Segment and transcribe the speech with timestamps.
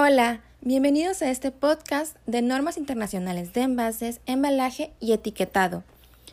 [0.00, 5.82] Hola, bienvenidos a este podcast de normas internacionales de envases, embalaje y etiquetado.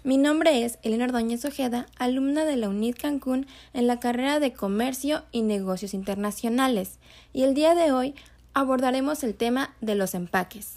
[0.03, 4.53] Mi nombre es Elena Ordóñez Ojeda, alumna de la UNID Cancún en la carrera de
[4.53, 6.99] Comercio y Negocios Internacionales,
[7.33, 8.13] y el día de hoy
[8.53, 10.73] abordaremos el tema de los empaques.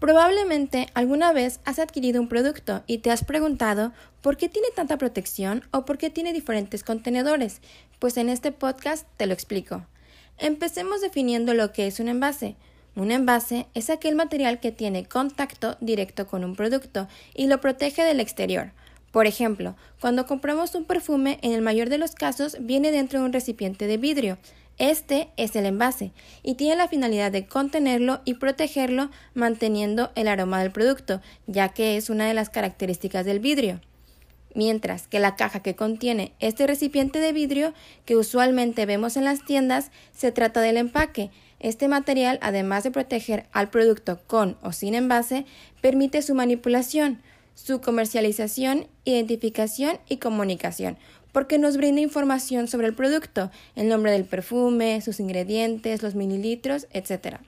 [0.00, 4.98] Probablemente alguna vez has adquirido un producto y te has preguntado por qué tiene tanta
[4.98, 7.60] protección o por qué tiene diferentes contenedores,
[8.00, 9.86] pues en este podcast te lo explico.
[10.38, 12.56] Empecemos definiendo lo que es un envase.
[12.94, 18.04] Un envase es aquel material que tiene contacto directo con un producto y lo protege
[18.04, 18.72] del exterior.
[19.12, 23.26] Por ejemplo, cuando compramos un perfume, en el mayor de los casos viene dentro de
[23.26, 24.36] un recipiente de vidrio.
[24.78, 30.60] Este es el envase y tiene la finalidad de contenerlo y protegerlo manteniendo el aroma
[30.60, 33.80] del producto, ya que es una de las características del vidrio
[34.56, 37.74] mientras que la caja que contiene este recipiente de vidrio
[38.04, 41.30] que usualmente vemos en las tiendas se trata del empaque.
[41.60, 45.46] Este material, además de proteger al producto con o sin envase,
[45.80, 47.22] permite su manipulación,
[47.54, 50.98] su comercialización, identificación y comunicación,
[51.32, 56.86] porque nos brinda información sobre el producto, el nombre del perfume, sus ingredientes, los mililitros,
[56.92, 57.38] etc.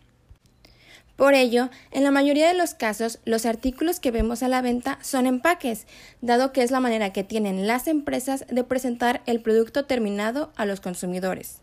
[1.18, 5.00] Por ello, en la mayoría de los casos, los artículos que vemos a la venta
[5.02, 5.88] son empaques,
[6.20, 10.64] dado que es la manera que tienen las empresas de presentar el producto terminado a
[10.64, 11.58] los consumidores.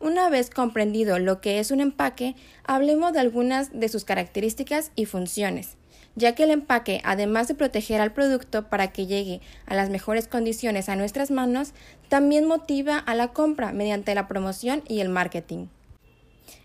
[0.00, 5.04] Una vez comprendido lo que es un empaque, hablemos de algunas de sus características y
[5.04, 5.76] funciones,
[6.16, 10.28] ya que el empaque, además de proteger al producto para que llegue a las mejores
[10.28, 11.74] condiciones a nuestras manos,
[12.08, 15.66] también motiva a la compra mediante la promoción y el marketing.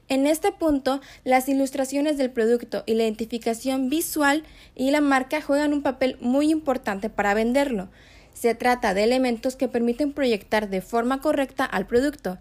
[0.10, 4.44] En este punto, las ilustraciones del producto y la identificación visual
[4.76, 7.90] y la marca juegan un papel muy importante para venderlo.
[8.34, 12.38] Se trata de elementos que permiten proyectar de forma correcta al producto.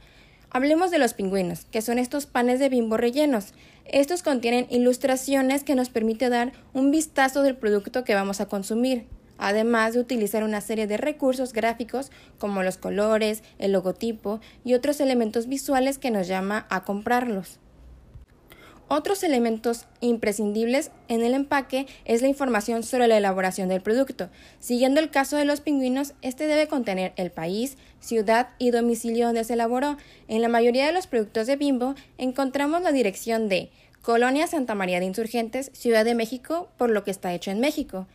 [0.50, 3.52] Hablemos de los pingüinos, que son estos panes de bimbo rellenos.
[3.84, 9.06] Estos contienen ilustraciones que nos permiten dar un vistazo del producto que vamos a consumir,
[9.38, 15.00] además de utilizar una serie de recursos gráficos como los colores, el logotipo y otros
[15.00, 17.58] elementos visuales que nos llama a comprarlos.
[18.88, 24.28] Otros elementos imprescindibles en el empaque es la información sobre la elaboración del producto.
[24.60, 29.42] Siguiendo el caso de los pingüinos, este debe contener el país, ciudad y domicilio donde
[29.42, 29.96] se elaboró.
[30.28, 33.70] En la mayoría de los productos de Bimbo encontramos la dirección de
[34.02, 38.06] Colonia Santa María de Insurgentes, Ciudad de México, por lo que está hecho en México.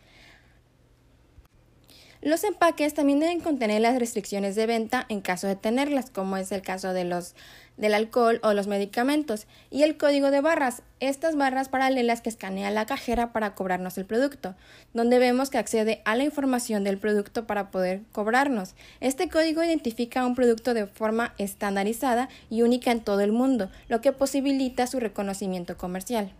[2.22, 6.52] Los empaques también deben contener las restricciones de venta en caso de tenerlas, como es
[6.52, 7.34] el caso de los
[7.76, 12.70] del alcohol o los medicamentos, y el código de barras, estas barras paralelas que escanea
[12.70, 14.54] la cajera para cobrarnos el producto,
[14.92, 18.76] donde vemos que accede a la información del producto para poder cobrarnos.
[19.00, 24.00] Este código identifica un producto de forma estandarizada y única en todo el mundo, lo
[24.00, 26.32] que posibilita su reconocimiento comercial.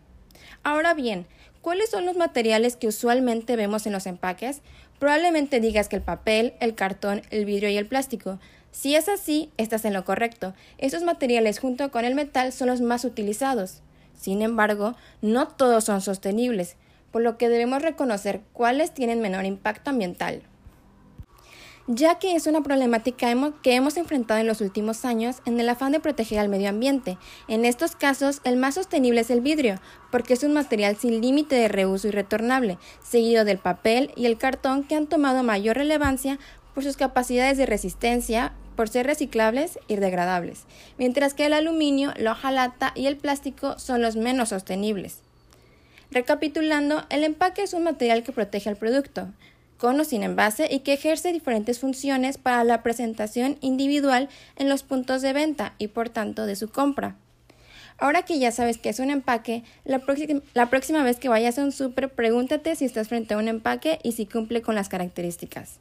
[0.62, 1.26] Ahora bien,
[1.62, 4.60] ¿cuáles son los materiales que usualmente vemos en los empaques?
[4.98, 8.38] Probablemente digas que el papel, el cartón, el vidrio y el plástico.
[8.70, 10.54] Si es así, estás en lo correcto.
[10.76, 13.80] Estos materiales junto con el metal son los más utilizados.
[14.20, 16.76] Sin embargo, no todos son sostenibles,
[17.10, 20.42] por lo que debemos reconocer cuáles tienen menor impacto ambiental
[21.86, 25.92] ya que es una problemática que hemos enfrentado en los últimos años en el afán
[25.92, 27.18] de proteger al medio ambiente.
[27.48, 31.56] En estos casos, el más sostenible es el vidrio, porque es un material sin límite
[31.56, 36.38] de reuso y retornable, seguido del papel y el cartón que han tomado mayor relevancia
[36.74, 40.64] por sus capacidades de resistencia, por ser reciclables y degradables,
[40.98, 45.18] mientras que el aluminio, la hojalata y el plástico son los menos sostenibles.
[46.10, 49.28] Recapitulando, el empaque es un material que protege al producto,
[49.82, 54.84] con o sin envase y que ejerce diferentes funciones para la presentación individual en los
[54.84, 57.16] puntos de venta y por tanto de su compra.
[57.98, 60.00] Ahora que ya sabes que es un empaque, la,
[60.54, 63.98] la próxima vez que vayas a un súper, pregúntate si estás frente a un empaque
[64.04, 65.80] y si cumple con las características.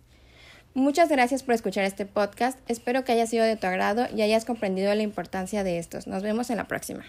[0.73, 2.58] Muchas gracias por escuchar este podcast.
[2.67, 6.08] Espero que haya sido de tu agrado y hayas comprendido la importancia de estos.
[6.08, 7.05] Nos vemos en la próxima.